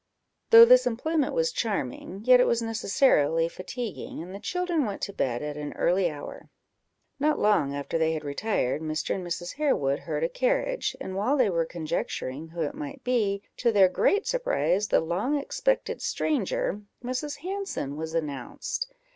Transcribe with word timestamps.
Though 0.49 0.65
this 0.65 0.87
employment 0.87 1.31
was 1.35 1.51
charming, 1.51 2.21
yet 2.25 2.39
it 2.39 2.47
was 2.47 2.59
necessarily 2.59 3.47
fatiguing, 3.47 4.19
and 4.23 4.33
the 4.33 4.39
children 4.39 4.83
went 4.87 4.99
to 5.03 5.13
bed 5.13 5.43
at 5.43 5.57
an 5.57 5.73
early 5.73 6.09
hour. 6.09 6.49
Not 7.19 7.37
long 7.37 7.75
after 7.75 7.99
they 7.99 8.13
had 8.13 8.23
retired, 8.23 8.81
Mr. 8.81 9.13
and 9.13 9.23
Mrs. 9.23 9.57
Harewood 9.57 9.99
heard 9.99 10.23
a 10.23 10.27
carriage, 10.27 10.95
and 10.99 11.15
while 11.15 11.37
they 11.37 11.51
were 11.51 11.65
conjecturing 11.67 12.47
who 12.47 12.61
it 12.61 12.73
might 12.73 13.03
be, 13.03 13.43
to 13.57 13.71
their 13.71 13.89
great 13.89 14.25
surprise, 14.25 14.87
the 14.87 15.01
long 15.01 15.35
expected 15.37 16.01
stranger, 16.01 16.81
Mrs. 17.03 17.37
Hanson, 17.37 17.95
was 17.95 18.15
announced. 18.15 18.91